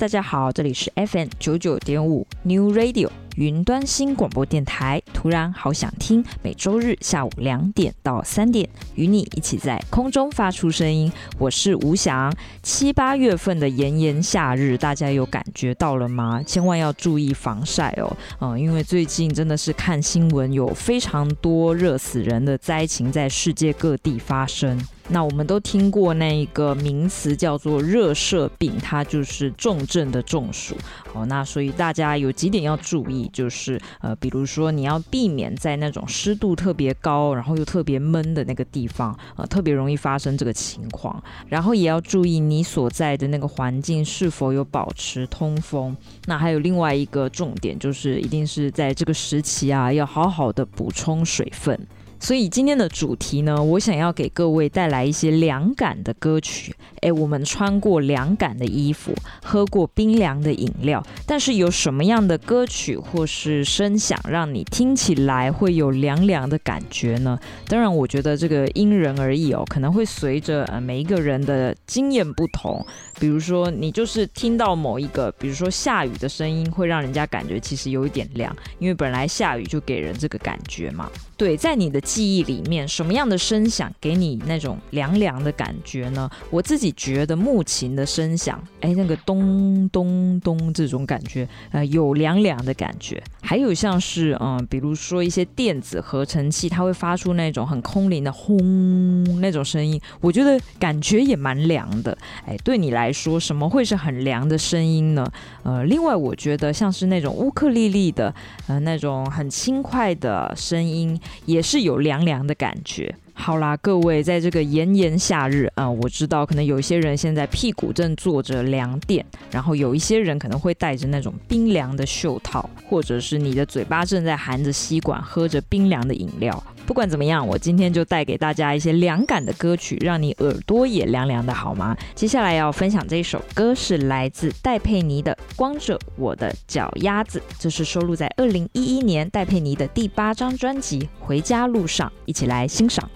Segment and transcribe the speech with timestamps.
[0.00, 3.10] 大家好，这里是 FM 九九点五 New Radio。
[3.36, 6.22] 云端新广播电台，突然好想听。
[6.42, 11.10] 每周日下午两点到三点，与你一起在空中发出声音。
[11.38, 12.32] 我是吴翔。
[12.62, 16.42] 七八月份的炎炎夏日，大家有感觉到了吗？
[16.44, 18.14] 千万要注意防晒哦。
[18.40, 24.78] 嗯，因为最近真的是看新闻，有非常多热死人的灾情在世界各地发生。
[25.12, 30.76] 那我们都听过那一个名词叫做热射病，它就是重症的中暑。
[31.12, 33.19] 哦，那所以大家有几点要注意。
[33.32, 41.22] 就是呃，比如说你要避免在那种湿度特别高，然后又特别闷的那个地方，呃，特别容易发生这个情况。
[41.48, 45.96] 然后也要注意你所在的那个环境是否有保持通风。
[46.26, 51.78] 那还有另外一个重点，就是一定是在这个时期啊，要好好的补充水分。
[52.20, 56.74] 所以今天的主题呢，我想要给各位带来一些凉感的歌曲。
[57.00, 67.38] 诶，我们穿过凉感的衣服，喝过冰凉的饮料，但是有什么样的歌曲或是声响让你听起来会有凉凉的感觉呢？
[67.66, 72.84] 当然，我觉得这个因人而异哦，可能会随着呃每一个人的经验不同。
[73.18, 81.10] 比如说，你就是听到某一个，比如说下雨的声音，会让人家感觉其实有一点凉，因为本来下雨就给人这个感觉嘛。
[81.40, 86.30] 对，在你的记忆里面，什么样的声响给你那种凉凉的感觉呢？
[86.50, 93.22] 我自己觉得木琴的声响，哎，那个咚咚咚这种感觉，呃，有凉凉的感觉。
[93.40, 102.16] 还有像是嗯、比如说一些电子合成器，它会发出那种很空灵的轰那种声音，我觉得感觉也蛮凉的。
[102.44, 105.26] 哎，对你来说，什么会是很凉的声音呢？
[105.62, 108.34] 呃，另外我觉得像是那种乌克丽丽的，
[108.66, 111.18] 呃，那种很轻快的声音。
[111.46, 113.14] 也是有凉凉的感觉。
[113.32, 126.62] 好啦，各位，在这个炎炎夏日啊、我知道可能有一些人现在屁股正坐着凉垫，然后有一些人可能会带着那种冰凉的袖套，或者是你的嘴巴正在含着吸管，喝着冰凉的饮料。
[126.90, 131.96] 不管怎么样，我今天就带给大家一些凉感的歌曲，让你耳朵也凉凉的，好吗？
[132.16, 143.08] 接下来要分享这首歌是来自戴佩妮的《光着我的脚丫子》，这是收录在二零一一年戴佩妮的第八张专辑《回家路上》，一起来欣赏。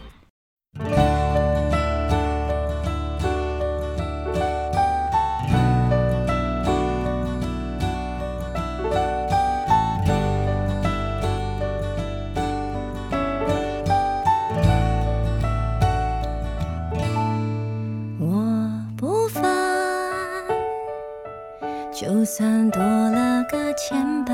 [22.15, 24.33] 就算多了个牵绊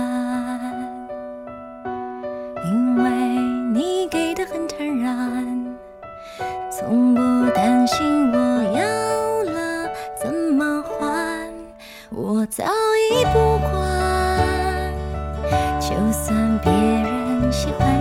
[2.66, 3.10] 因为
[3.72, 5.76] 你给的很坦然
[6.70, 9.90] 从不担心我要了
[10.22, 11.50] 怎么还
[12.10, 14.92] 我早已不管
[15.80, 17.99] 就算别人喜欢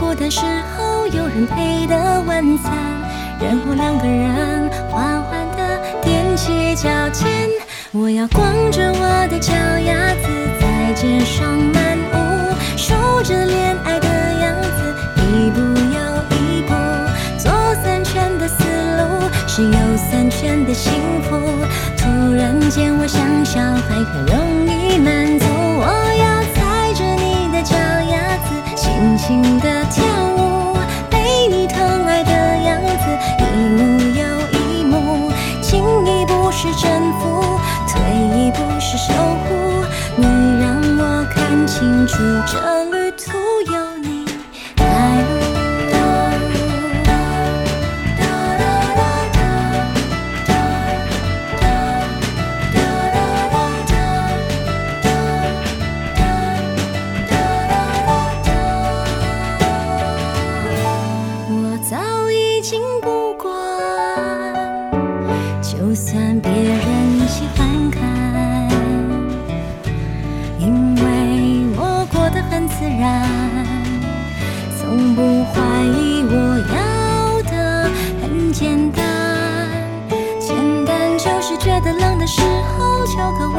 [0.00, 0.40] 孤单时
[0.74, 2.72] 候有人陪的晚餐，
[3.38, 7.28] 然后两个人缓缓地踮起脚尖。
[7.92, 10.26] 我要光着我的脚丫子
[10.58, 12.16] 在街上漫步，
[12.78, 14.08] 守着恋爱的
[14.40, 16.00] 样子，一步又
[16.34, 16.72] 一步，
[17.36, 17.52] 左
[17.84, 18.64] 三圈的思
[18.96, 19.78] 路是右
[20.10, 20.94] 三圈的幸
[21.24, 21.36] 福。
[21.98, 25.39] 突然间，我像小孩，很容易满足。
[29.20, 30.02] 轻的跳
[30.38, 30.74] 舞
[31.10, 32.32] 被你疼爱的
[32.62, 35.30] 样子一幕又一幕
[35.60, 37.42] 进一步是征服
[37.86, 38.00] 退
[38.34, 39.84] 一步是守护
[40.16, 40.24] 你
[40.58, 42.79] 让我看清楚这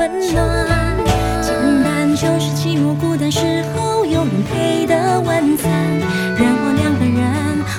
[0.02, 0.98] 温暖，
[1.44, 1.54] 简
[1.84, 2.98] 单就是寂寞。
[2.98, 5.72] 孤单时候有人陪的晚餐，
[6.40, 7.22] 然后两个人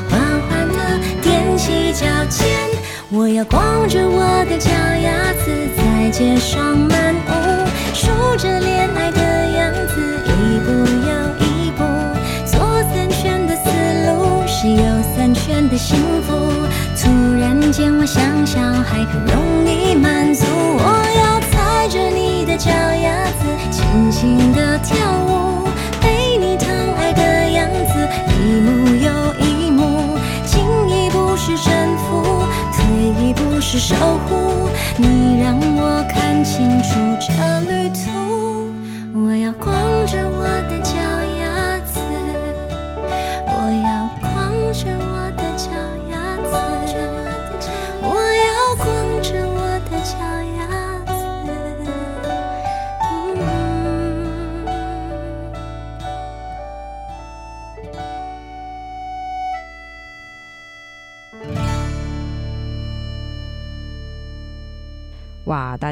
[0.08, 0.78] 缓缓的
[1.20, 2.46] 踮起脚尖，
[3.10, 7.32] 我要光着我的脚丫子在街上漫步，
[7.92, 9.20] 数着恋爱的
[9.56, 10.70] 样子，一步
[11.08, 11.10] 又
[11.44, 11.82] 一步。
[12.46, 12.60] 左
[12.94, 13.68] 三圈的思
[14.06, 14.84] 路，是右
[15.16, 16.32] 三圈的幸福。
[16.96, 17.10] 突
[17.40, 20.46] 然间我想小，还可容易满足。
[22.62, 24.94] 小鸭子，轻轻地跳
[25.26, 25.66] 舞，
[26.00, 30.16] 被你疼爱的样子，一幕又一幕，
[30.46, 32.22] 进一步是征服，
[32.72, 32.84] 退
[33.20, 33.96] 一步是守
[34.28, 34.68] 护。
[34.96, 37.32] 你让我看清楚这
[37.68, 38.11] 旅途，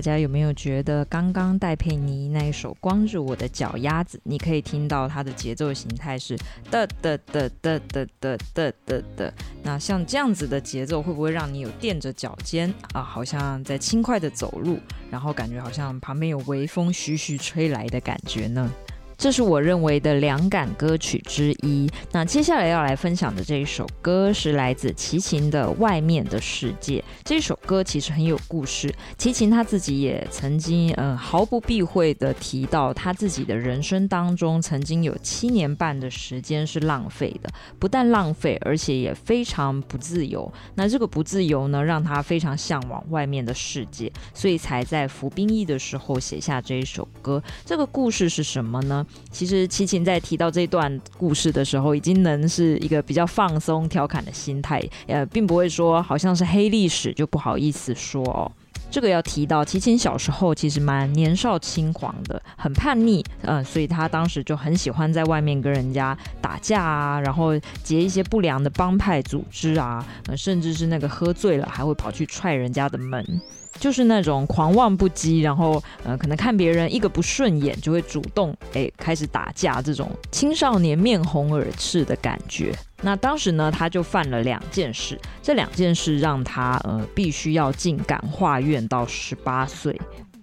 [0.00, 6.38] 大家有没有觉得刚刚戴佩妮那一首《光着我的脚丫子》，你可以听到它的节奏形态是
[6.70, 9.34] 的的的的的的的的的。
[9.62, 14.78] 那像这样子的节奏，会不会让你有垫着脚尖啊，好像在轻快的走路，
[15.10, 18.72] 然后感觉好像旁边有微风徐徐吹来的感觉呢？
[19.20, 21.86] 这是我认为的两感歌曲之一。
[22.10, 27.00] 那接下来要来分享的这一首歌是来自齐秦的《外面的世界》。
[27.22, 28.90] 这首歌其实很有故事。
[29.18, 37.50] 齐秦他自己也曾经，嗯，毫不避讳地提到他自己的人生当中，曾经有七年半的时间是浪费的。
[37.78, 40.50] 不但浪费，而且也非常不自由。
[40.76, 47.42] 那这个不自由呢，让他非常向往外面的世界，所以才在服兵役的时候写下这一首歌。
[47.66, 49.06] 这个故事是什么呢？
[49.30, 58.50] 其实齐秦在提到这段故事的时候，已经能是一个比较放松、调侃的心态，呃，并不会说好像是黑历史就不好意思说哦。
[58.90, 73.40] 这个要提到，齐秦小时候其实蛮年少轻狂的，很叛逆，嗯、所以他当时就很喜欢在外面跟人家打架啊，然后结一些不良的帮派组织啊，呃，甚至是那个喝醉了还会跑去踹人家的门。
[73.78, 82.74] 就是那种狂妄不羁，然后呃，可能看别人一个不顺眼就会主动诶开始打架，这种青少年面红耳赤的感觉。
[83.02, 89.98] 那当时呢，他就犯了两件事，这两件事让他呃必须要进感化院到十八岁。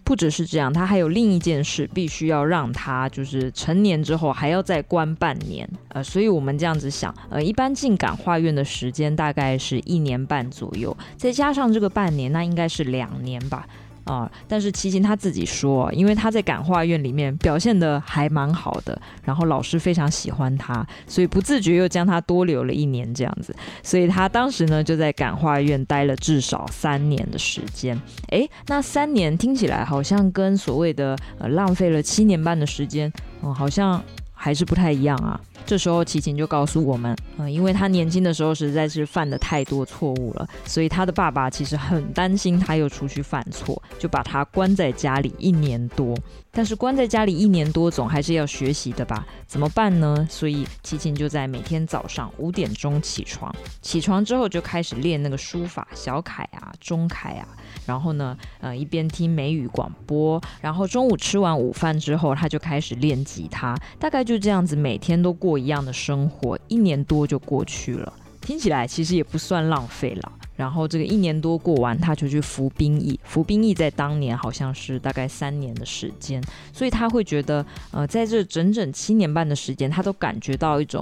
[0.08, 5.70] 不只是这样，他还有另一件事，必须要让他就是成年之后还要再关半年。
[5.90, 13.68] 呃，所以我们这样子想，呃，一般进感化院的时间大概是一年半左右，再加上这个半年，那应该是两年吧。
[14.08, 23.56] 啊、但是齐秦他自己说，因为他在感化院里面表现得还蛮好的，然后老师非常喜欢他，所以不自觉又将他多留了一年这样子。
[23.84, 28.00] 所以他当时呢就在感化院待了至少三年的时间。
[28.30, 33.12] 诶，那三年听起来好像跟所谓的呃浪费了七年半的时间，
[33.42, 34.02] 嗯，好像
[34.38, 35.40] 还是不太一样啊。
[35.66, 46.18] 这时候齐秦就告诉我们，嗯，因为他年轻的时候实在是犯了太多错误了，所以他的爸爸其实很担心他又出去犯错，就把他关在家里一年多。
[46.52, 49.28] 但是关在家里一年多，总还是要学习的吧？
[49.46, 50.26] 怎么办呢？
[50.30, 57.48] 所以齐秦就在每天早上五点钟起床，起床之后就开始练那个书法，小楷啊、中楷啊。
[57.88, 63.76] 然后呢，呃，一边听美语广播，然后中午吃完午饭之后，他就开始练吉他。
[63.98, 68.14] 大概就这样子，每天都过一样的生活，一年多就过去了。
[68.42, 70.32] 听起来其实也不算浪费了。
[70.56, 73.20] 然后这个一年多过完，他就去服兵役。
[73.24, 81.02] 服兵役在当年好像是大概三年的时间，所以他会觉得，呃，在这整整七年半的时间，他都感觉到一种。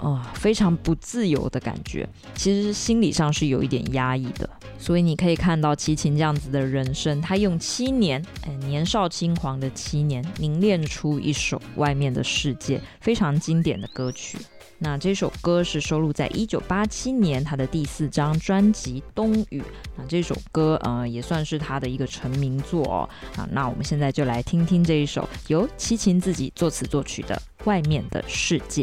[0.00, 4.48] 啊，非常不自由的感觉，其实心理上是有一点压抑的。
[4.78, 14.38] 所以你可以看到齐秦这样子的人生，他用七年，哎，年少轻狂的七年，凝练出一首《外面的世界》，非常经典的歌曲。
[14.78, 19.60] 那这首歌是收录在一九八七年他的第四张专辑《冬雨》。
[19.98, 23.08] 那这首歌，呃，也算是他的一个成名作哦。
[23.36, 28.82] 啊，那我们现在就来听听这一首由齐秦自己作词作曲的《外面的世界》。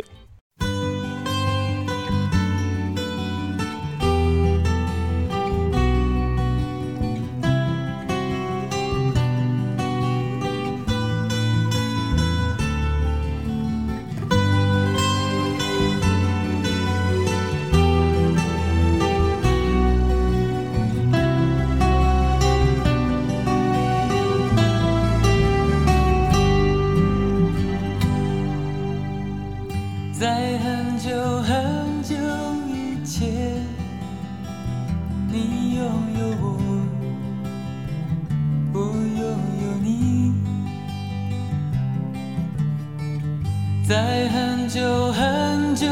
[43.88, 45.88] 在很久很久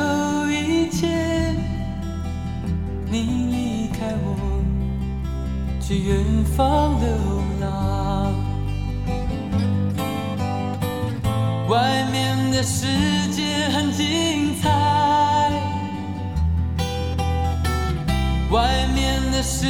[0.50, 1.56] 以前
[3.06, 4.36] 你离开我
[5.80, 7.08] 去远方流
[7.62, 8.34] 浪
[11.70, 12.86] 外面的世
[13.32, 14.70] 界很精彩
[18.52, 19.68] 外面的世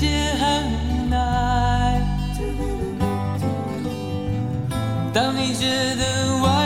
[0.00, 2.00] 界很无奈
[5.12, 5.66] 当你觉
[5.96, 6.65] 得外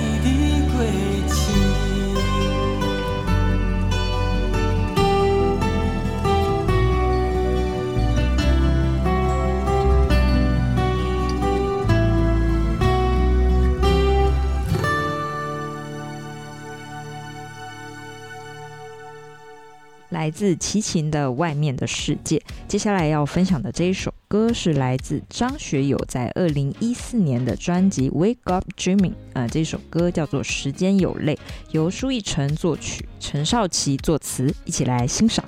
[20.21, 22.37] 来自齐秦的《外面的世界》，
[22.67, 31.33] 接下来要分享的这一首歌是来自张学友在二零一四年的专辑《Wake Up Dreaming》啊，这首歌叫做《时间有泪》，
[31.71, 35.43] 由苏奕成作曲，陈少琪作词，一起来欣赏。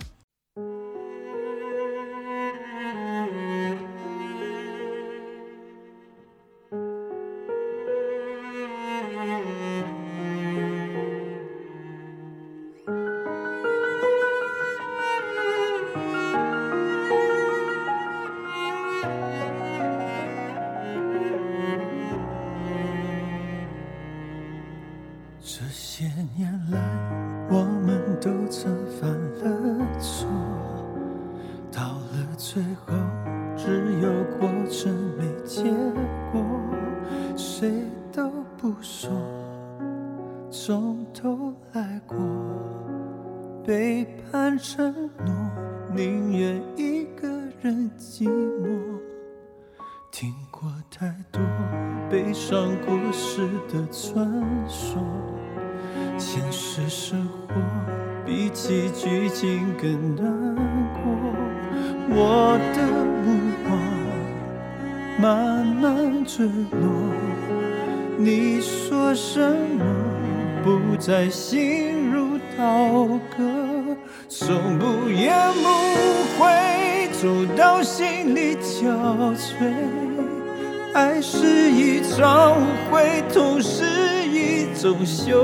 [84.84, 85.42] 从修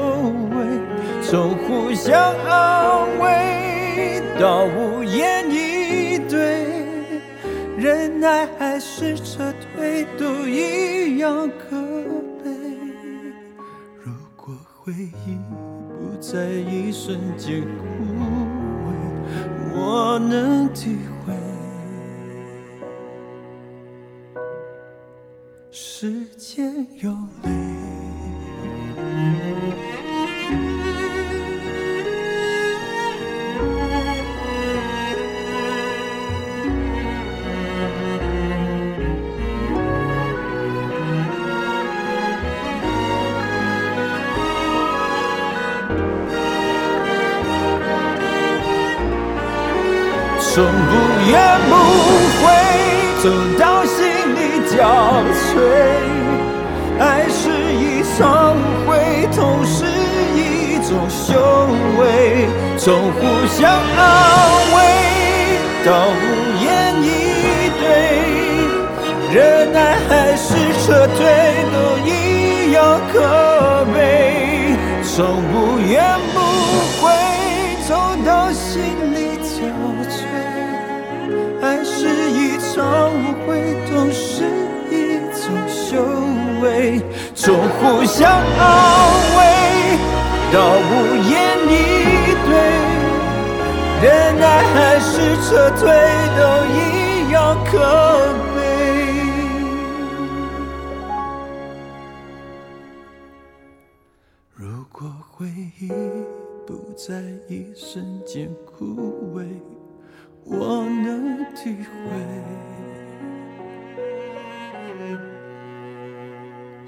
[0.52, 0.68] 为，
[1.22, 2.14] 从互相
[2.46, 6.66] 安慰到无言以对，
[7.78, 11.78] 忍耐还是撤退，都一样可
[12.44, 12.52] 悲。
[14.04, 15.38] 如果回忆
[15.88, 18.49] 不在一瞬间枯
[51.30, 51.40] 不言
[51.70, 51.74] 不
[52.42, 52.44] 悔
[53.22, 54.00] 走到心
[54.34, 54.78] 里交
[55.54, 55.62] 瘁。
[57.00, 58.90] 爱是一场误会，
[59.36, 59.86] 痛是
[60.36, 60.40] 一
[60.88, 61.38] 种修
[62.00, 62.02] 为，
[62.80, 64.02] 从互相安
[64.74, 64.78] 慰
[65.86, 66.18] 到无
[66.64, 66.68] 言
[67.04, 67.08] 以
[67.80, 67.86] 对，
[69.32, 69.38] 忍
[69.72, 69.78] 耐
[70.10, 70.48] 还是
[70.84, 71.20] 撤退，
[71.72, 71.78] 都
[72.10, 72.10] 一
[72.72, 73.16] 样可
[73.94, 73.98] 悲。
[75.04, 75.14] 从
[75.54, 75.96] 不言
[76.34, 76.38] 不
[77.00, 77.04] 悔
[77.88, 77.90] 走
[78.26, 78.82] 到心
[79.14, 79.19] 里
[86.62, 87.02] 为。
[87.36, 88.38] 从互相安
[89.38, 89.40] 慰
[90.52, 90.92] 到无
[91.30, 91.32] 言
[91.68, 91.72] 以
[92.46, 92.52] 对，
[94.02, 94.08] 忍
[94.40, 94.44] 耐
[94.74, 95.10] 还是
[95.44, 95.82] 撤退，
[96.36, 96.40] 都
[96.74, 96.78] 一
[97.32, 97.72] 样可
[98.56, 98.58] 悲。
[104.56, 104.98] 如果
[105.32, 105.48] 回
[105.80, 105.88] 忆
[106.68, 107.14] 不在
[107.48, 109.46] 一瞬间枯萎，
[110.44, 112.10] 我能体会。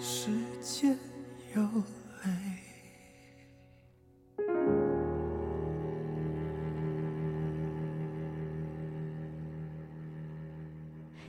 [0.02, 0.32] 时
[0.64, 0.98] 间
[1.56, 1.62] 有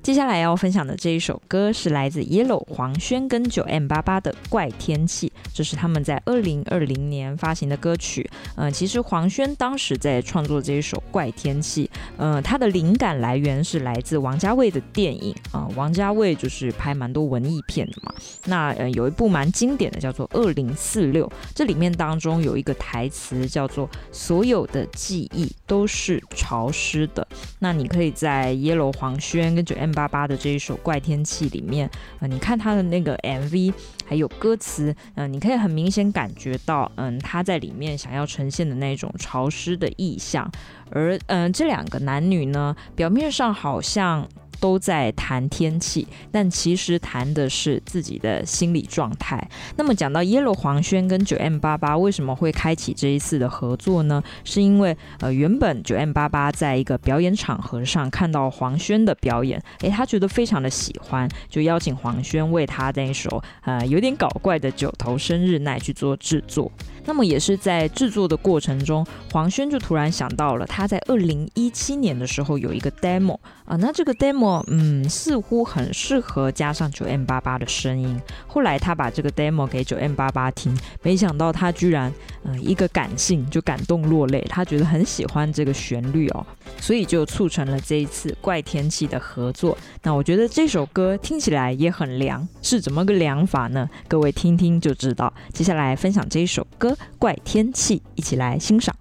[0.03, 8.29] 接下来要分享的这一首歌是来自 Yellow 黄轩跟 9m88 的《怪天气》，这是他们在二零二零年发行的歌曲。
[8.57, 18.13] 嗯、其实黄轩当时在创作这一首《怪天气》，嗯，他的灵感来源是来自王家卫的电影啊、王家卫就是拍蛮多文艺片的嘛。
[18.47, 27.25] 那呃，有一部蛮经典的叫做《二零四六》，这里面当中有一个台词叫做“所有的记忆都是潮湿的”。
[27.61, 29.92] 那你可以在 Yellow 黄轩跟 9m。
[29.93, 31.89] 巴巴的这一首怪天气里面，
[32.21, 33.73] 呃，你看他的那个 MV，
[34.07, 40.51] 还有歌词，嗯、你可以很明显感觉到，嗯，他在里面想要呈现的那种潮湿的意象，
[40.91, 44.29] 而嗯、这两个男女呢，表面上好像。
[44.63, 49.51] 都在谈天气，但其实谈的是自己的心理状态。
[49.77, 54.23] 那么讲到 Yellow 黄轩跟九 M 八八为什么会开启这一次的合作呢？
[54.45, 66.71] 是因为呃原本九 M 八八在一个表演场合上看到黄轩的表演，诶，他觉得非常的喜欢，就邀请黄轩为他那一首呃有点搞怪的九头生日奈去做制作。
[67.05, 73.37] 那么也是在制作的过程中，黄轩就突然想到了他在二零一七年的时候有一个 demo
[73.73, 74.63] 啊，那这个 demo。
[74.67, 78.21] 嗯，似乎很适合加上九 M 八八的声音。
[78.47, 82.13] 后来他把这个 demo 给九 M 八八听，没想到他居然，
[82.45, 84.45] 嗯、一个感性就感动落泪。
[84.51, 86.47] 他觉得很喜欢这个旋律哦，
[86.79, 89.79] 所以就促成了这一次怪天气的合作。
[90.03, 93.89] 那我觉得这首歌听起来也很凉，是怎么个凉法呢？
[94.07, 95.33] 各位听听就知道。
[95.55, 98.95] 接下来分享这一首歌《怪天气》，一起来欣赏。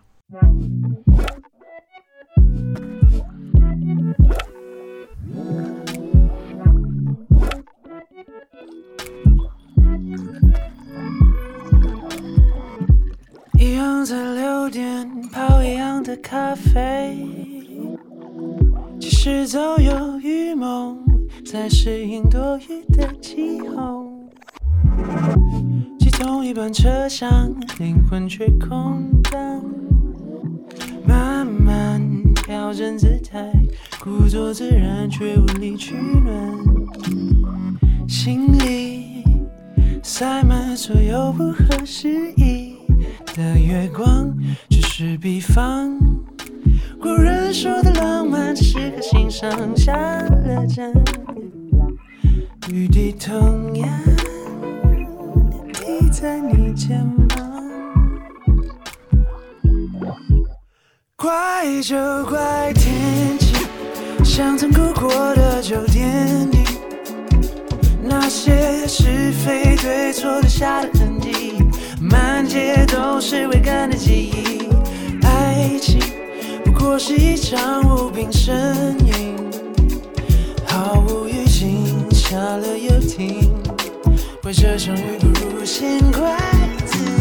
[13.71, 16.03] 一样在六点泡一样。
[16.03, 17.15] 的咖啡。
[18.99, 20.97] 其实早有预谋，
[21.45, 24.11] 在适应多雨的气候。
[25.97, 29.63] 挤同一班车厢，灵魂却空荡。
[31.07, 32.01] 慢慢
[32.43, 33.53] 调整姿态，
[34.03, 36.57] 故作自然却无力取暖。
[38.05, 39.23] 心里
[40.03, 42.70] 塞满所有不合时宜
[43.35, 44.33] 的月光，
[44.69, 45.97] 只是比方。
[46.99, 50.91] 古人说的浪漫，只适合心上下了站。
[52.69, 53.89] 雨滴同样
[55.73, 57.39] 滴在你肩膀。
[61.15, 63.55] 怪就怪天气，
[64.23, 66.57] 像曾哭过的酒店里，
[68.03, 71.50] 那些是非对错留下的痕迹，
[72.01, 74.67] 满街都是未干的记忆，
[75.23, 75.99] 爱情。
[76.65, 78.51] 不过是一场无病呻
[79.05, 79.35] 吟，
[80.65, 83.53] 毫无预警，下了又停，
[84.41, 86.35] 怪这场雨不如先怪
[86.87, 87.20] 自己。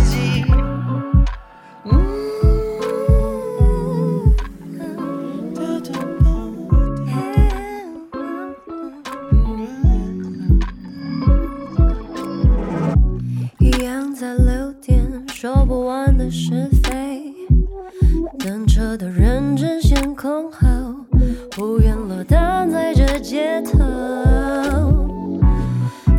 [15.41, 17.33] 说不完的是非。
[18.41, 20.69] 等车的人争先恐后，
[21.53, 23.79] 不愿落单在这街头。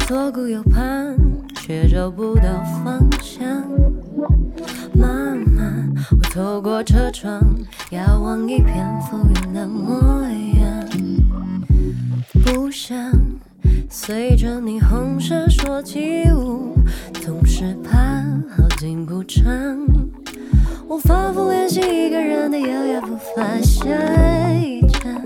[0.08, 1.16] 左顾右盼，
[1.58, 3.48] 却找不到方向。
[4.92, 7.40] 慢慢，我透过车窗，
[7.92, 10.90] 遥望一片浮云的模样。
[12.44, 12.98] 不想
[13.88, 16.74] 随着霓虹闪烁起舞，
[17.22, 19.43] 总是怕耗尽鼓肠。
[20.88, 23.89] 我反复练习一个人的优雅步伐，下
[24.54, 25.21] 一站，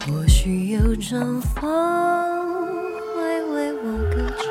[0.00, 1.62] 或许有阵风
[3.14, 4.42] 会为我歌唱。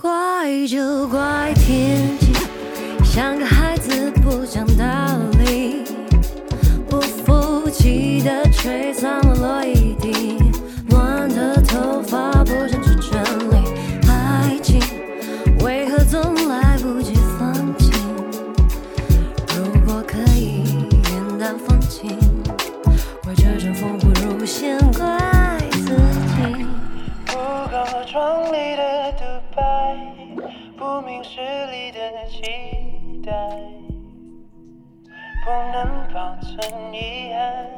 [0.00, 2.32] 怪就怪天气，
[3.04, 4.84] 像个孩子不讲道
[5.44, 5.84] 理，
[6.88, 9.83] 不服气的吹散了落叶。
[35.44, 36.56] 不能保存
[36.94, 37.68] 遗憾。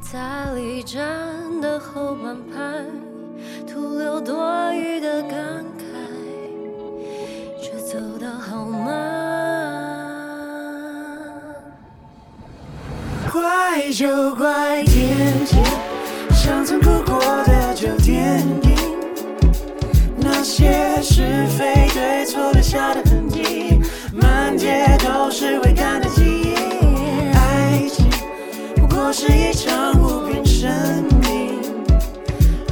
[0.00, 0.98] 在离站
[1.60, 2.82] 的后半排，
[3.66, 5.82] 徒留多余的感慨，
[7.60, 8.86] 却走得好慢。
[13.30, 15.56] 怪就怪天气，
[16.32, 18.74] 像曾哭过的旧电影，
[20.16, 23.75] 那些是非对错留下的痕迹。
[24.16, 26.54] 满街都是未干的记忆，
[27.34, 28.08] 爱情
[28.76, 30.68] 不过是一场无病呻
[31.28, 31.60] 吟，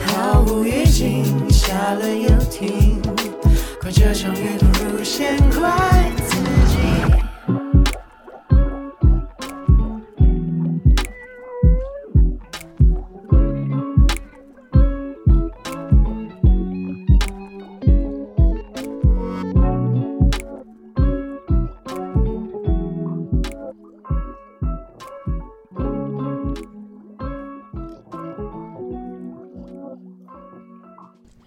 [0.06, 3.00] 毫无预警，下了又停，
[3.80, 5.70] 怪这场雨不如先怪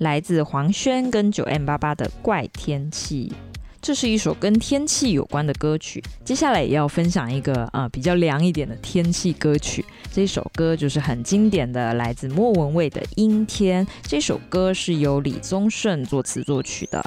[0.08, 3.30] 来自黄轩跟九 M 八八的《怪天气》，
[3.82, 6.02] 这是一首跟天气有关的歌曲。
[6.24, 9.84] 接下来也要分享一个、呃、比较凉一点的天气歌曲。
[10.14, 13.86] 这首歌就是很经典的，来自莫文蔚的《阴天》。
[14.04, 17.06] 这首歌是由李宗盛作词作曲的。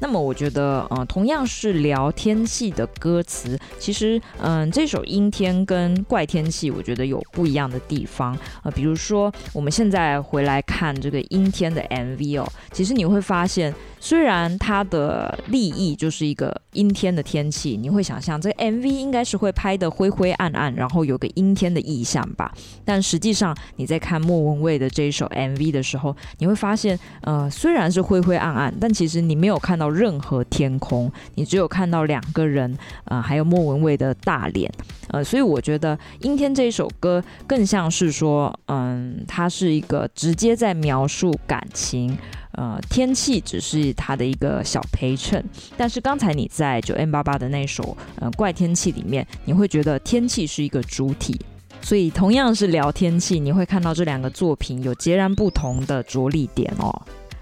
[0.00, 8.36] 那么我觉得，呃，同样是聊天气的歌词，其实，嗯、这首阴天跟怪天气，我觉得有不一样的地方。
[8.62, 13.74] 呃，比如说，我们现在回来看这个阴天的 MV 哦，其实你会发现。
[14.02, 22.50] 虽然它的立意就是一个阴天的天气，你会想象这个 MV 应该是会拍得灰灰暗暗，然后有个阴天的意象吧。
[22.84, 34.72] 但实际上你在看莫文蔚的这一首 MV 的时候，你会发现，呃，虽然是灰灰暗暗，但其实你没有看到任何天空，你只有看到两个人，呃，还有莫文蔚的大脸，
[35.08, 42.16] 呃，所以我觉得阴天这一首歌更像是说，嗯，它是一个直接在描述感情。
[42.52, 45.44] 呃，天气只是它的一个小陪衬。
[45.76, 51.40] 但是刚才你在九 M 八八的那首呃怪天气里面，你会觉得天气是一个主体。
[51.82, 56.90] 所以同样是聊天气，你会看到这两个作品有截然不同的着力点哦。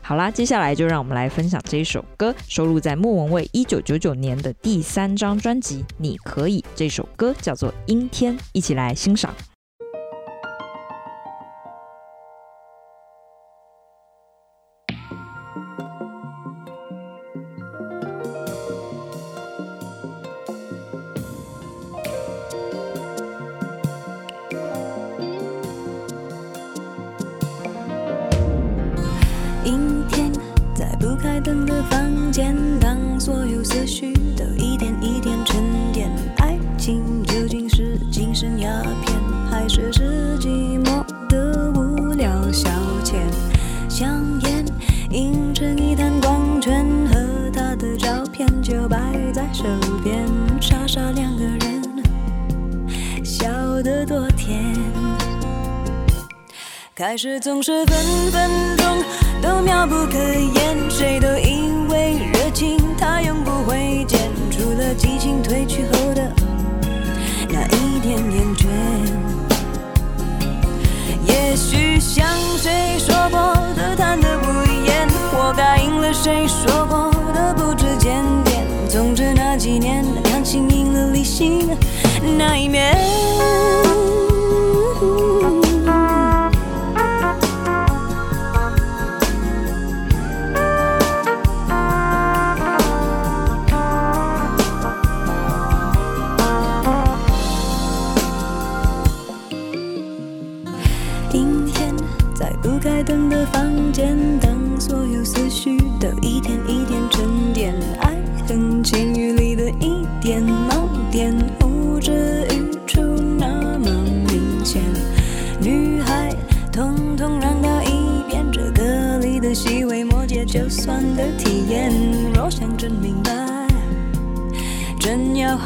[0.01, 6.61] 好啦，接下来就让我们来分享这一首歌，收录在莫文蔚一九九九年的第三张专辑《你可以》。
[6.75, 9.35] 这首歌叫做《阴天》，一起来欣赏。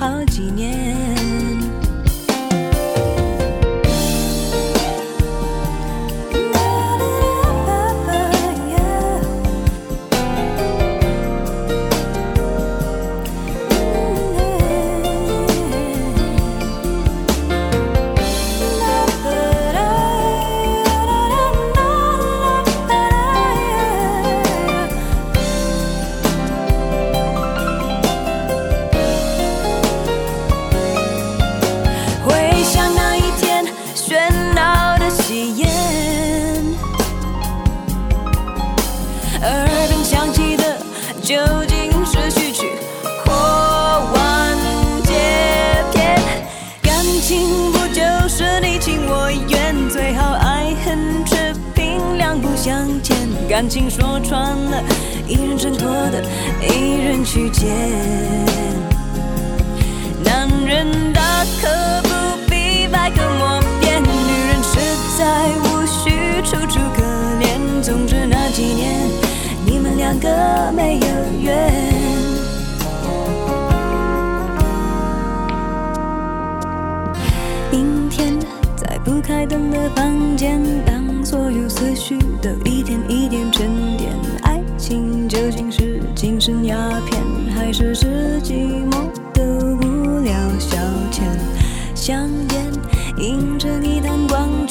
[0.02, 1.11] 好几年。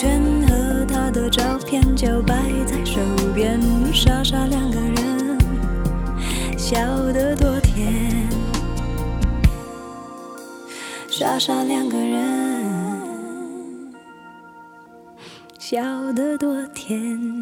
[0.01, 2.33] 圈，和他的照片就摆
[2.65, 2.99] 在手
[3.35, 3.61] 边，
[3.93, 5.37] 傻傻两个人，
[6.57, 6.79] 笑
[7.13, 8.27] 得多甜，
[11.07, 12.19] 傻傻两个人。
[15.59, 17.40] 笑得多甜。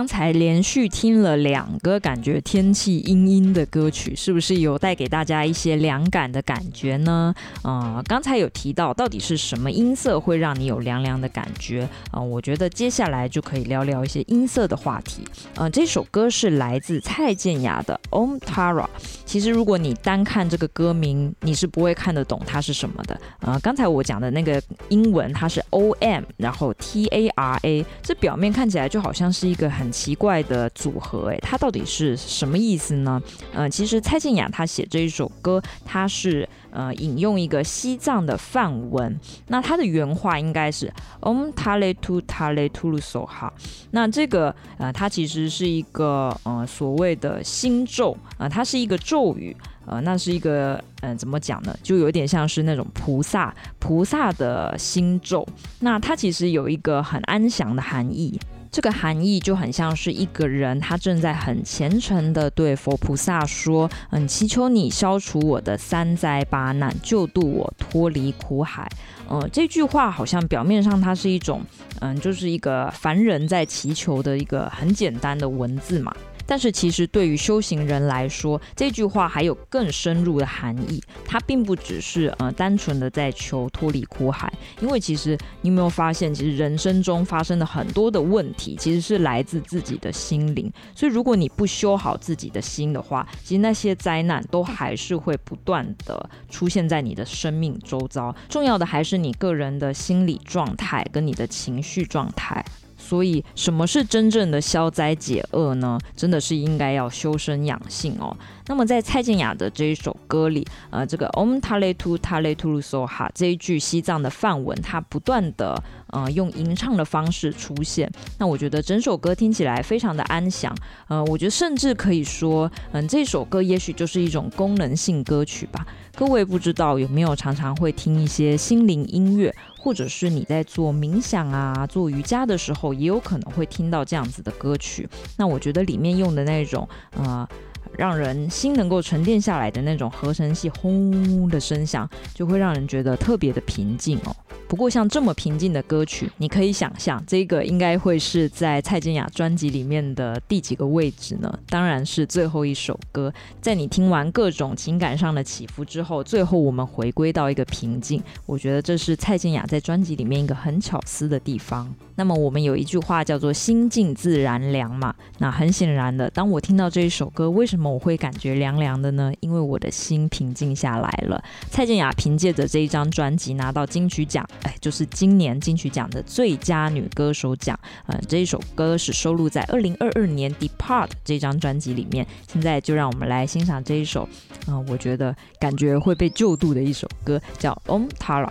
[0.00, 7.34] 刚才连续听了两个感觉天气阴阴的歌曲，是不是有带给大家一些凉感的感觉呢？
[7.60, 11.86] 啊、刚才有提到到底是什么音色会让你有凉凉的感觉？
[12.10, 15.22] 啊、我觉得接下来就可以聊聊一些音色的话题。
[15.56, 18.84] 呃，这首歌是来自蔡健雅的《Om Tara》。
[19.26, 23.20] 其实如果你单看这个歌名，你是不会看得懂它是什么的。
[23.40, 33.20] 啊、刚才我讲的那个英文它是 O M，然后 T A R A，这表面看起来就好像是一个很奇怪的组合，诶，它到底是什么意思呢？
[33.52, 43.50] 呃，其实蔡健雅她写这一首歌，它是呃引用一个西藏的梵文，那它的原话应该是 Om Tare Tu Tare Turu Soha。
[43.90, 49.56] 那这个呃，它其实是一个呃所谓的心咒啊，呃，它是一个咒语。
[49.86, 51.76] 呃，那是一个，嗯、怎么讲呢？
[51.82, 55.44] 就有点像是那种菩萨菩萨的心咒。
[55.80, 58.38] 那它其实有一个很安详的含义，
[58.70, 68.88] 这个含义就很像是一个人他正在很虔诚的对佛菩萨说：“嗯，祈求你消除我的三灾八难，救度我脱离苦海。”
[69.28, 71.62] 嗯，这句话好像表面上它是一种，
[72.00, 76.14] 嗯，就是一个凡人在祈求的一个很简单的文字嘛。
[76.50, 81.00] 但是其实对于修行人来说，这句话还有更深入的含义。
[81.24, 90.68] 它并不只是呃单纯的在求脱离苦海，因为其实你有没有发现，其实人生中发生的很多的问题，其实是来自自己的心灵。
[90.92, 98.34] 所以如果你不修好自己的心的话，其实那些灾难都还是会不断的出现在你的生命周遭。
[98.48, 102.64] 重要的还是你个人的心理状态跟你的情绪状态。
[103.10, 105.98] 所以，什么是真正的消灾解厄呢？
[106.14, 108.36] 真的是应该要修身养性哦。
[108.68, 118.08] 那么，在蔡健雅的这一首歌里，呃，这个 Om Tare Tu Tare Turu Soha 这一句西藏的梵文，它不断的呃用吟唱的方式出现。
[118.38, 120.72] 那我觉得整首歌听起来非常的安详。
[121.08, 125.84] 呃，我觉得甚至可以说，嗯、呃，这首歌也许就是一种功能性歌曲吧。
[126.14, 129.52] 各位不知道有没有常常会听一些心灵音乐？
[129.82, 135.08] 或者是你在做冥想啊、做瑜伽的时候，也有可能会听到这样子的歌曲。
[135.38, 137.48] 那我觉得里面用的那种，啊，
[137.96, 144.34] 让人心能够沉淀下来的那种合成器轰的声响，就会让人觉得特别的平静哦。
[144.68, 151.52] 不过像这么平静的歌曲，你可以想象，这个应该会是在蔡健雅专辑里面的第几个位置呢？
[151.68, 153.32] 当然是最后一首歌。
[153.60, 158.22] 在你听完各种情感上的起伏之后，最后我们回归到一个平静。
[158.46, 161.92] 我觉得这是蔡健雅在专辑里面一个很巧思的地方。
[162.20, 165.14] 那么我们有一句话叫做“心静自然凉”嘛。
[165.38, 169.32] 那很显然的，当我听到这一首歌，为什么我会感觉凉凉的呢？
[169.40, 171.42] 因为我的心平静下来了。
[171.70, 174.46] 蔡健雅凭借着这一张专辑拿到金曲奖。
[174.64, 177.80] 哎，就是今年金曲奖的最佳女歌手奖。
[178.04, 182.26] 呃，这一首歌是收录在二零二二年《Depart》这张专辑里面。
[182.52, 184.28] 现在就让我们来欣赏这一首，
[184.66, 188.46] 啊、我觉得感觉会被救度的一首歌，叫《Om Tara》，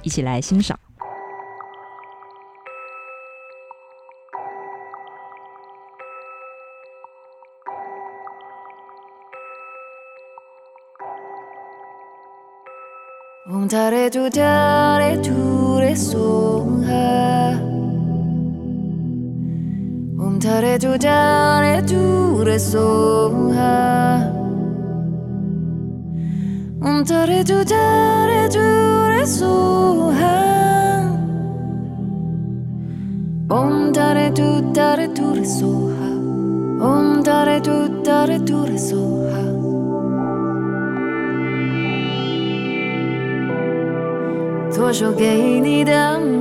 [0.00, 0.80] 一起来欣赏。
[13.70, 17.56] Tare tu tare tu re soha
[20.18, 24.26] Om tare giudare giure sonha
[26.82, 30.34] Om tare giudare giure sonha
[33.46, 36.08] Om tare giudare giure sonha
[36.82, 39.49] Om tare giudare giure sonha
[44.80, 45.92] 左手给你的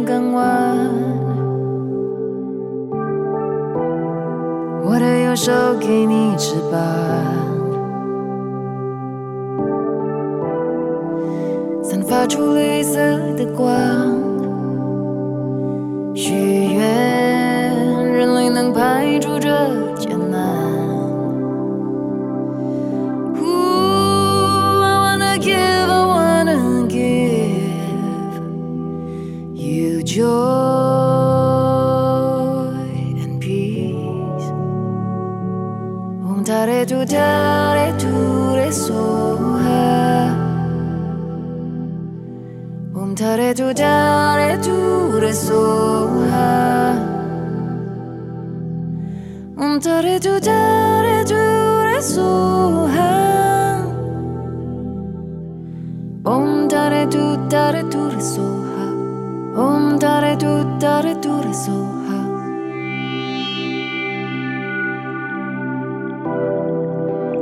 [0.07, 0.77] 港湾，
[4.81, 6.79] 我的右手给你翅膀，
[11.83, 12.97] 散发出绿色
[13.35, 14.18] 的光，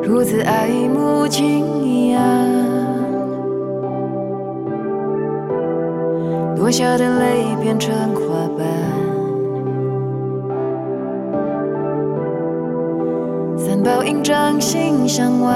[0.04, 2.12] 如此爱慕情一
[6.67, 8.67] 落下的泪变成花瓣，
[13.57, 15.53] 三宝印掌心向外，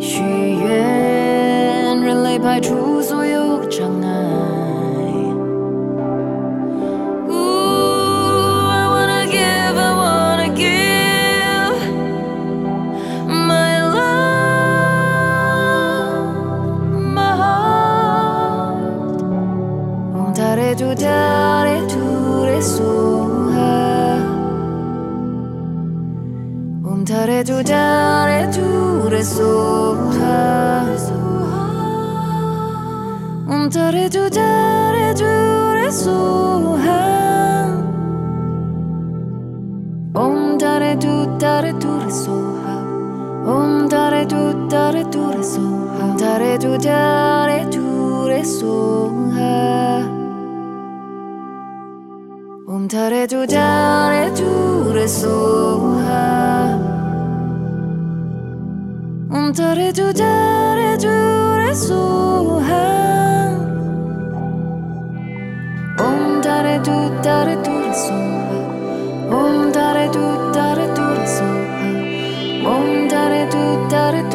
[0.00, 4.01] 许愿人类排除所有障碍。
[27.42, 31.12] که تو در دور صبح هست
[33.48, 36.88] اون داره تو در دور صبح
[40.14, 42.66] اون داره تو در دور صبح
[43.46, 48.92] اون داره تو در دور صبح داره تو در دور صبح
[52.92, 53.46] 봄달에 두
[59.54, 63.52] Contare giù, dare giù, su eh.
[66.02, 67.20] Om dare giù, eh.
[67.20, 69.34] dare giù, su eh.
[69.34, 71.44] Om dare giù, dare giù, su
[72.64, 74.31] Om dare giù, dare giù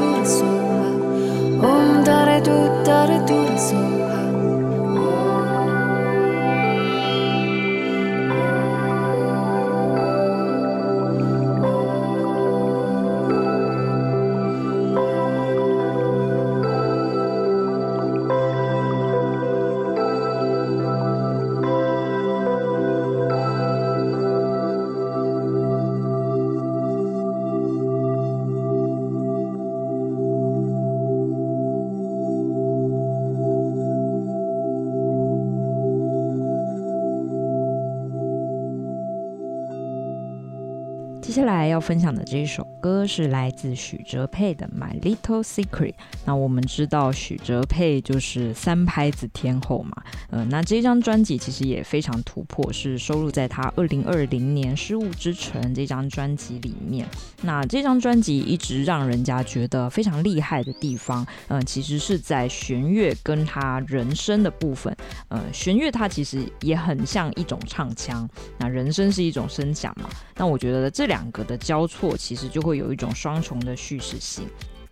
[41.78, 42.66] 要分享的这一首。
[42.88, 45.92] 歌是来自许哲佩的《My Little Secret》。
[46.24, 49.92] 那我们知道许哲佩就是三拍子天后嘛，
[50.30, 57.06] 呃，那这张专辑其实也非常突破，是收录在他二零二零年《失误之城》这张专辑里面。
[57.42, 64.96] 那这张专辑一直让人家觉得非常厉害的地方，嗯、其实是在弦乐跟他人声的部分。
[65.28, 68.26] 呃，弦乐它其实也很像一种唱腔，
[68.58, 70.08] 那人声是一种声响嘛。
[70.38, 71.08] 那我觉得这。
[71.08, 74.48] 两个的交错，其实就会有一种双重的叙事性。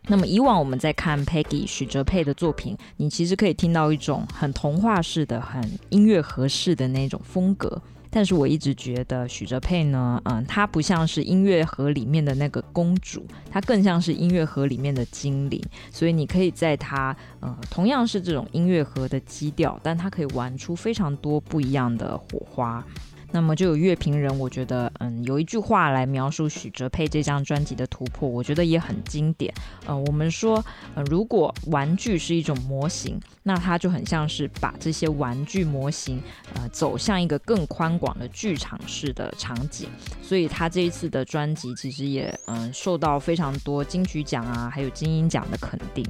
[0.07, 7.81] 那么以往我们在看 Peggy 许哲佩的作品，你其实可以听到一种很童话式的、很音乐盒式的那种风格。
[8.11, 15.61] 但是我一直觉得许哲佩呢，嗯，她不像是音乐盒里面的那个公主，她更像是音乐盒里面的精灵。
[15.91, 22.85] 所以你可以在她，呃，同样是这种音乐盒的基调，但她可以玩出非常多不一样的火花。
[23.31, 29.53] 那么就有乐评人，我觉得，嗯，有一句话来描述许哲佩这张专辑的突破，我觉得也很经典。
[29.85, 30.63] 呃，我们说，
[30.93, 36.21] 呃，如果玩具是一种模型，那它就很像是把这些玩具模型，
[36.53, 39.89] 呃，走向一个更宽广的剧场式的场景。
[40.21, 46.05] 所以他这一次的专辑其实也，嗯，受到非常多金曲奖啊，还有金音奖的肯定。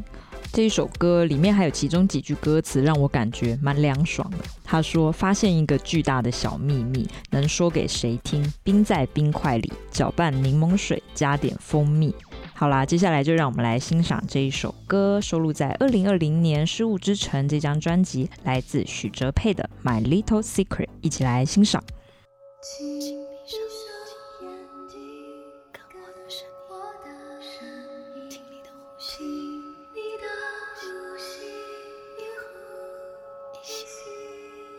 [0.56, 4.38] 这一首歌里面还有其中几句歌词让我感觉蛮凉爽的。
[4.64, 8.42] 他说：“发现一个巨大的小秘密，能说给谁听？
[8.64, 12.16] 冰在冰块里，搅拌柠檬水，加点蜂蜜。”
[12.56, 21.84] 好啦，接下来就让我们来欣赏这一首歌，收录在二零二零年《失物之城》这张专辑，来自许哲佩的《My Little Secret》，一起来欣赏。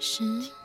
[0.06, 0.55] 是。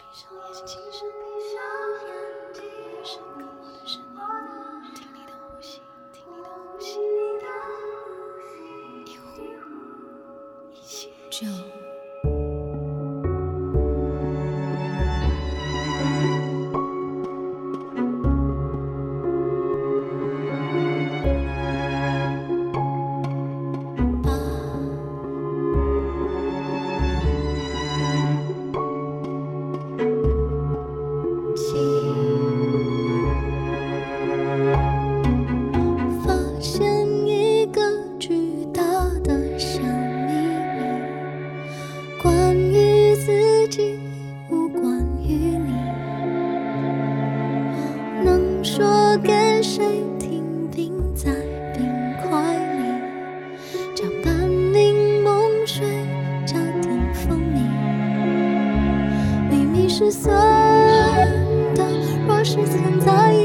[60.03, 60.33] 是酸
[61.75, 61.85] 的，
[62.27, 63.35] 若是存在。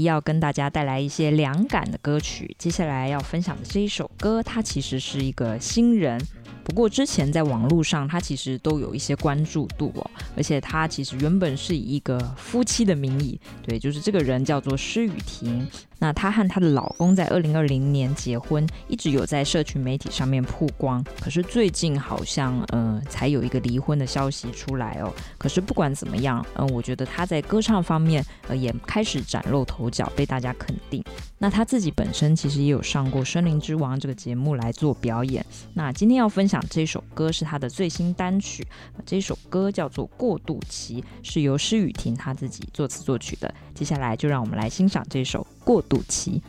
[0.00, 2.56] 要跟大家带来一些凉感的歌曲。
[2.58, 6.18] 接下来要分享的这一首歌，它其实是一个新人。
[6.64, 15.66] 不过之前在网络上，他其实都有一些关注度哦，而且他其实原本是以一个夫妻的名义，对，就是这个人叫做施雨婷。
[16.02, 21.02] 那她和她的老公在二零二零年结婚，一直有在社群媒体上面曝光。
[21.20, 25.12] 可是最近好像呃才有一个离婚的消息出来哦。
[25.38, 31.00] 可是不管怎么样，嗯、我觉得她在歌唱方面呃也开始崭露头角，被大家肯定。
[31.38, 35.46] 那她自己本身其实也有上过《森林之王》这个节目来做表演。
[35.72, 38.66] 那今天要分享这首歌是她的最新单曲，
[39.06, 43.54] 这首歌叫做《过渡期》，是由施雨婷她自己作词作曲的。
[43.72, 45.46] 接下来就让我们来欣赏这首。
[45.64, 46.42] 过渡期，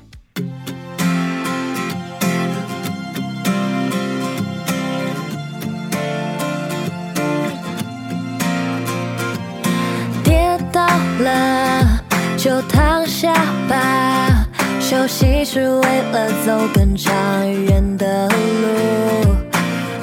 [10.24, 10.88] 跌倒
[11.20, 12.01] 了
[12.38, 13.32] 就躺下
[13.70, 14.47] 吧，
[14.82, 17.14] 休息是为了走更长
[17.51, 18.34] 远的路。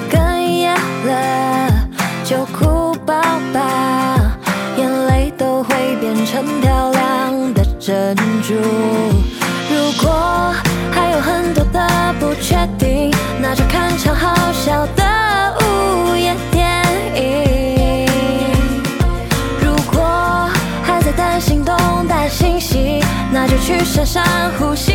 [0.09, 0.73] 哽咽
[1.05, 1.89] 了
[2.23, 3.21] 就哭爆
[3.53, 4.37] 吧，
[4.77, 7.00] 眼泪都会变成漂亮
[7.81, 8.53] 珍珠。
[9.71, 10.53] 如果
[10.91, 13.11] 还有很多的不确定，
[13.41, 15.03] 那就看场好笑的
[15.59, 18.07] 午夜电影。
[19.59, 20.47] 如果
[20.83, 21.75] 还在担心东
[22.07, 23.03] 担心西，
[23.33, 24.23] 那就去山上
[24.59, 24.93] 呼吸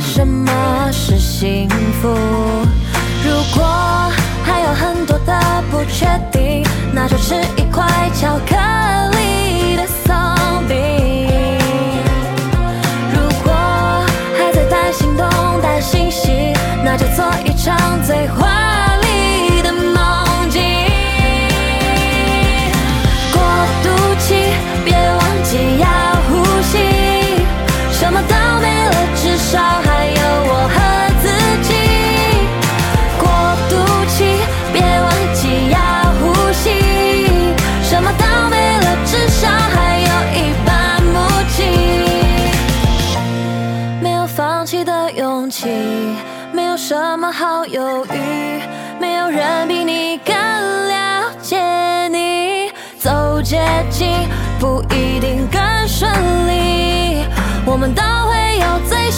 [0.00, 1.68] 什么是幸
[2.00, 2.08] 福？
[3.24, 3.64] 如果
[4.44, 5.40] 还有很多的
[5.70, 8.55] 不确定，那就吃一块巧克力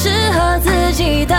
[0.01, 1.35] 适合自己的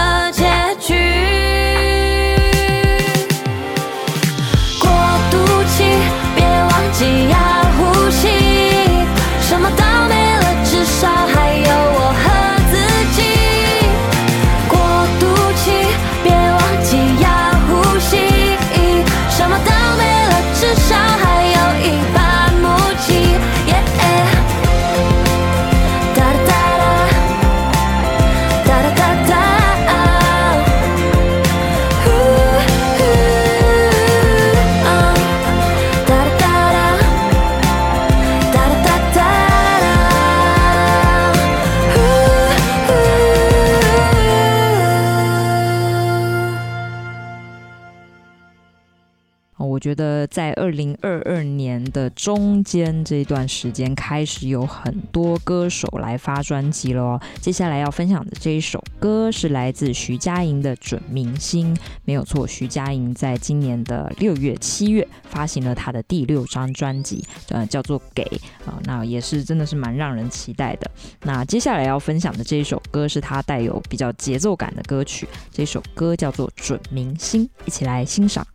[49.79, 57.21] 我觉得在二零二二年的中间这一段时间，开始有很多歌手来发专辑了哦。
[57.39, 61.73] 接下来要分享的这一首歌是来自徐佳莹的《准明星》，
[62.03, 68.21] 没有错，徐佳莹在今年的六月、七月发行了她的第六张专辑，呃，叫做《给》
[68.69, 70.91] 啊、那也是真的是蛮让人期待的。
[71.21, 78.45] 那接下来要分享的这一首歌是她带有比较节奏感的歌曲，这首歌叫做《准明星》，一起来欣赏。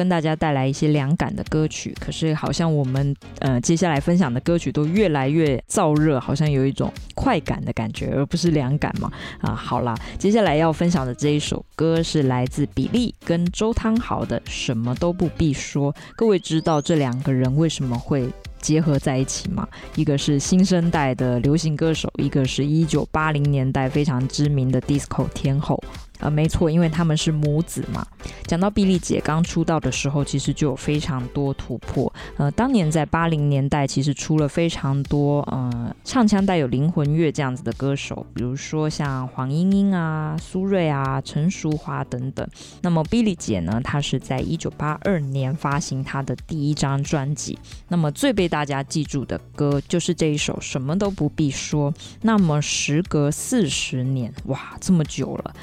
[0.00, 15.92] 跟大家带来一些凉感的歌曲，可是好像我们呃接下来分享的歌曲都越来越燥热，好像有一种快感的感觉，而不是凉感嘛啊，好啦，接下来要分享的这一首歌是来自比利跟周汤豪的《什么都不必说》。
[16.16, 18.26] 各位知道这两个人为什么会
[18.58, 19.68] 结合在一起吗？
[19.96, 25.78] 一个是新生代的流行歌手，一个是一九八零年代非常知名的 disco 天后。
[26.20, 28.06] 呃，没错，因为他们是母子嘛。
[28.46, 32.12] 讲到碧丽姐刚出道的时候，其实就有非常多突破。
[32.36, 42.46] 呃，当年在八零年代，其实出了非常多呃唱腔带有灵魂乐这样子的歌手，比如说像黄莺莺啊、苏芮啊、陈淑樺等等。
[42.82, 47.58] 那么碧丽姐呢，她是在一九八二年发行她的第一张专辑。
[47.88, 51.92] 那么最被大家记住的歌就是这一首《什么都不必说》。
[52.22, 55.54] 那么时隔四十年，哇，这么久了，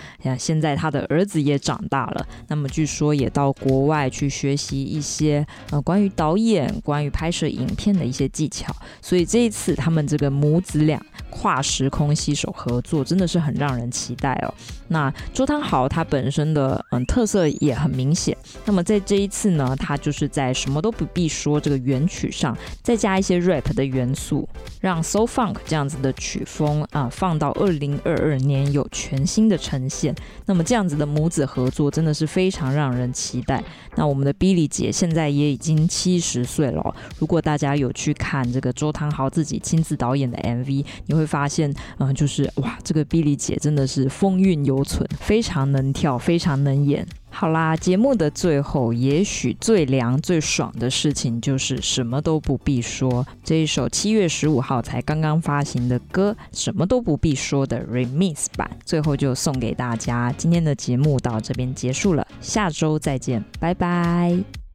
[0.47, 8.73] 现在他的儿子也长大了，那么据说也到国外去学习一些呃关于导演、关于拍摄影片的一些技巧。
[9.01, 10.97] 所以这一次他们这个母子俩
[11.29, 14.53] 跨时空携手合作，真的是很让人期待哦。
[14.89, 18.35] 那周汤豪他本身的嗯特色也很明显，
[18.65, 24.47] 那么在这一次呢，他就是在什么都不必说这个原曲上再加一些 rap 的元素，
[24.81, 30.15] 让 so funk 这样子的曲风啊、放到二零二二年有全新的呈现。
[30.45, 33.63] 那么这样子的母子合作真的是非常让人期待。
[33.95, 47.07] 那我们的 Billy 姐现在也已经七十岁了，如果大家有去看这个周汤豪自己亲自导演的 MV，你会发现，嗯、就是哇，这个 Billy 姐真的是风韵犹存，非常能跳，非常能演。
[47.29, 53.25] 好啦，节目的最后，也许最凉最爽的事情就是什么都不必说。
[53.43, 60.33] 这一首七月十五号才刚刚发行的歌，什么都不必说的 Remix 版，最后就送给大家。
[60.35, 64.66] 今天的节目到这边结束了，下周再见，拜拜。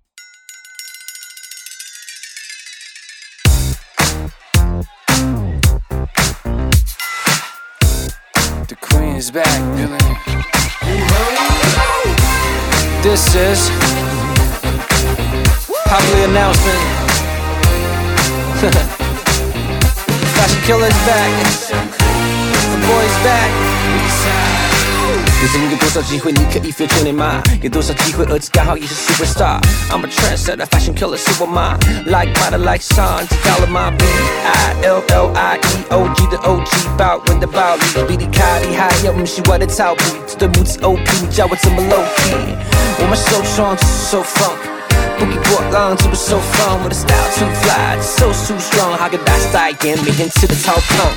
[9.23, 9.63] Is back.
[13.05, 13.71] This is
[15.87, 16.83] public announcement.
[20.35, 21.31] Fashion Killer's back.
[22.73, 24.52] The boy's back.
[25.43, 27.43] 人生有多少机会你可以 feel 全脸吗？
[27.63, 29.59] 有多少机会儿子刚好也是 superstar。
[29.91, 31.77] I'm a trendsetter, fashion killer 是我妈。
[32.07, 34.05] Like mother, like son，知道了吗？B
[34.47, 40.05] I L L I E O G 的 O G，爆文的暴力，比你卡厉害，又不是我的草皮。
[40.29, 42.37] 这对母子 O P，你叫我怎么 low key？
[43.01, 44.63] 我们受创，只是受 funk，
[45.19, 46.79] 不给波浪，只不受 fun。
[46.85, 51.11] 我的 style too fly，只 so too strong，还跟大少爷，每天吃的超胖。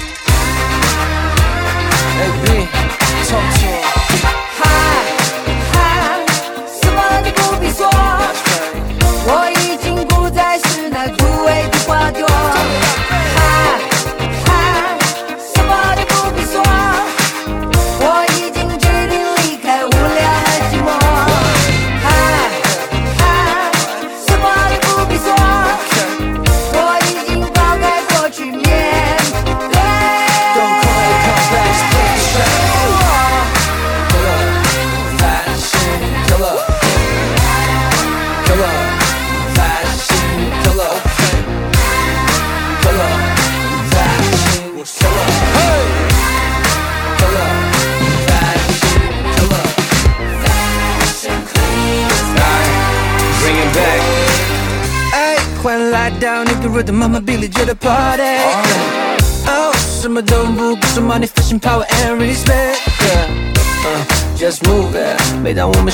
[2.17, 2.67] Hey B,
[3.27, 4.44] talk to him.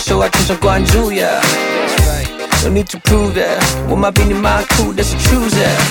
[0.02, 1.28] 每当我们秀爱，全场关注呀
[1.86, 3.62] ，that's right，no need to prove it。
[3.88, 5.52] 我妈比你妈酷，that's the truth。
[5.52, 5.91] 不